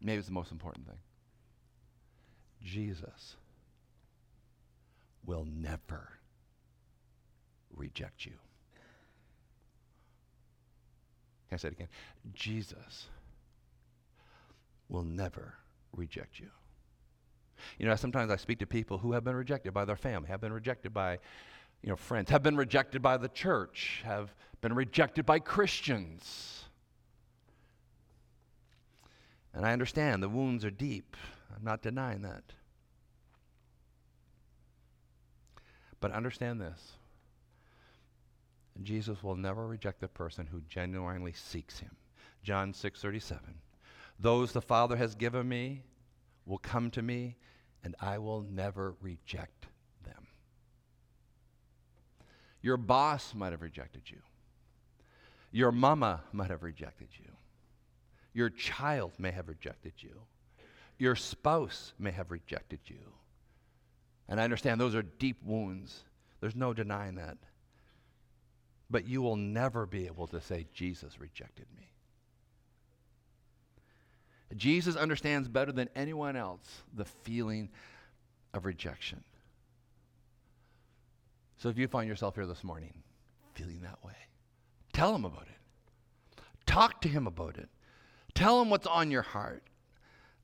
[0.00, 0.98] Maybe it's the most important thing.
[2.62, 3.36] Jesus
[5.24, 6.08] will never
[7.76, 8.32] reject you.
[11.48, 11.88] Can I say it again?
[12.34, 13.08] Jesus
[14.88, 15.54] will never
[15.96, 16.48] reject you.
[17.78, 20.40] You know, sometimes I speak to people who have been rejected by their family, have
[20.40, 21.18] been rejected by,
[21.82, 26.64] you know, friends, have been rejected by the church, have been rejected by Christians.
[29.54, 31.16] And I understand the wounds are deep.
[31.54, 32.44] I'm not denying that.
[36.00, 36.92] But understand this.
[38.82, 41.96] Jesus will never reject the person who genuinely seeks him.
[42.42, 43.60] John 6:37.
[44.18, 45.84] Those the Father has given me
[46.44, 47.36] will come to me,
[47.82, 49.67] and I will never reject.
[52.62, 54.18] Your boss might have rejected you.
[55.50, 57.30] Your mama might have rejected you.
[58.34, 60.22] Your child may have rejected you.
[60.98, 63.12] Your spouse may have rejected you.
[64.28, 66.04] And I understand those are deep wounds.
[66.40, 67.38] There's no denying that.
[68.90, 71.88] But you will never be able to say, Jesus rejected me.
[74.56, 77.68] Jesus understands better than anyone else the feeling
[78.54, 79.22] of rejection.
[81.58, 82.94] So if you find yourself here this morning
[83.54, 84.14] feeling that way,
[84.92, 86.42] tell him about it.
[86.66, 87.68] Talk to him about it.
[88.34, 89.64] Tell him what's on your heart.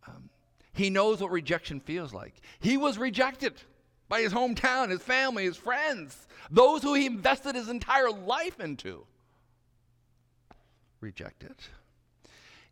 [0.09, 0.29] Um,
[0.73, 2.35] he knows what rejection feels like.
[2.59, 3.55] He was rejected
[4.09, 9.07] by his hometown, his family, his friends, those who he invested his entire life into.
[11.01, 11.55] Rejected.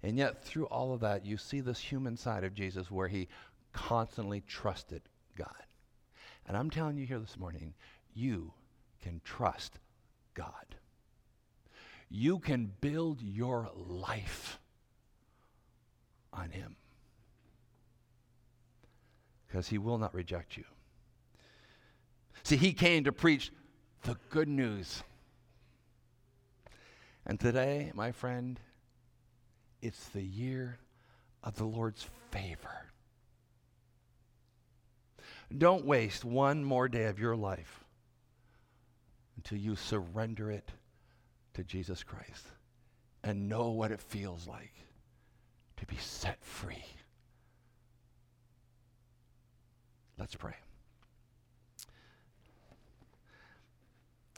[0.02, 3.28] And yet, through all of that, you see this human side of Jesus where he
[3.72, 5.02] constantly trusted
[5.36, 5.48] God.
[6.46, 7.74] And I'm telling you here this morning,
[8.14, 8.52] you
[9.02, 9.78] can trust
[10.34, 10.76] God.
[12.08, 14.58] You can build your life
[16.32, 16.76] on him
[19.46, 20.64] because he will not reject you.
[22.42, 23.52] See, he came to preach
[24.02, 25.02] the good news.
[27.26, 28.58] And today, my friend,
[29.80, 30.78] it's the year
[31.42, 32.86] of the Lord's favor.
[35.56, 37.81] Don't waste one more day of your life
[39.42, 40.70] until you surrender it
[41.52, 42.46] to Jesus Christ
[43.24, 44.72] and know what it feels like
[45.78, 46.84] to be set free.
[50.16, 50.54] Let's pray.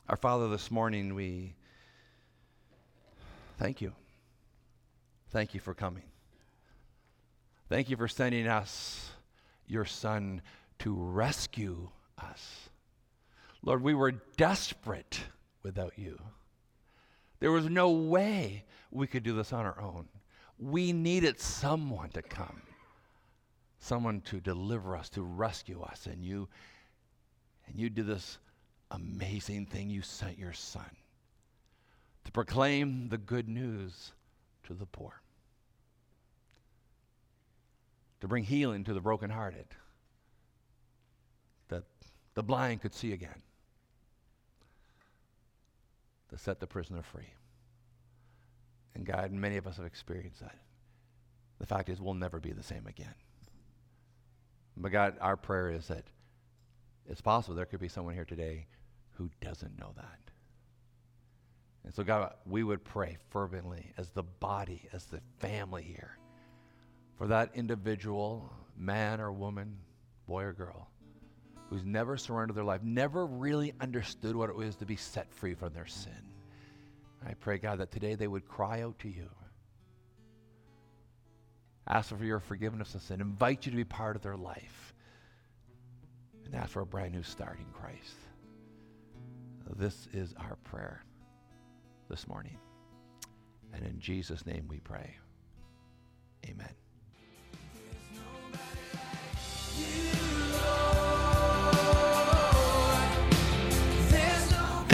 [0.08, 1.54] Our Father, this morning we
[3.58, 3.92] thank you.
[5.28, 6.04] Thank you for coming.
[7.68, 9.10] Thank you for sending us,
[9.66, 10.40] your Son,
[10.78, 12.70] to rescue us.
[13.64, 15.20] Lord, we were desperate
[15.62, 16.20] without you.
[17.40, 20.08] There was no way we could do this on our own.
[20.58, 22.62] We needed someone to come,
[23.80, 26.06] someone to deliver us, to rescue us.
[26.06, 26.48] And you,
[27.66, 28.38] and you did this
[28.90, 29.90] amazing thing.
[29.90, 30.90] You sent your son
[32.24, 34.12] to proclaim the good news
[34.64, 35.20] to the poor
[38.24, 39.66] to bring healing to the brokenhearted,
[41.68, 41.82] that
[42.32, 43.42] the blind could see again,
[46.34, 47.32] to set the prisoner free.
[48.94, 50.56] And God, many of us have experienced that.
[51.60, 53.14] The fact is, we'll never be the same again.
[54.76, 56.04] But God, our prayer is that
[57.06, 58.66] it's possible there could be someone here today
[59.12, 60.18] who doesn't know that.
[61.84, 66.18] And so, God, we would pray fervently as the body, as the family here
[67.16, 69.76] for that individual, man or woman,
[70.26, 70.88] boy or girl,
[71.70, 75.54] who's never surrendered their life, never really understood what it was to be set free
[75.54, 76.12] from their sin.
[77.26, 79.28] I pray, God, that today they would cry out to you.
[81.86, 83.20] Ask for your forgiveness of sin.
[83.20, 84.94] Invite you to be part of their life.
[86.44, 88.16] And ask for a brand new start in Christ.
[89.76, 91.02] This is our prayer
[92.08, 92.58] this morning.
[93.72, 95.16] And in Jesus' name we pray.
[96.46, 96.68] Amen.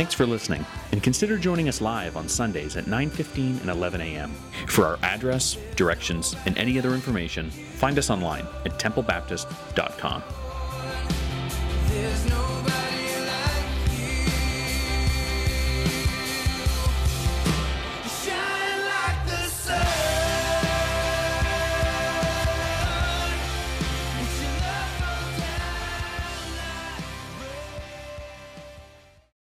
[0.00, 4.32] Thanks for listening, and consider joining us live on Sundays at 9:15 and 11 a.m.
[4.66, 10.22] For our address, directions, and any other information, find us online at templebaptist.com.